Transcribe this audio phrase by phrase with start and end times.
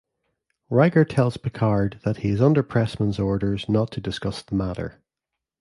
[0.71, 4.99] Riker tells Picard that he is under Pressman's orders not to discuss the matter.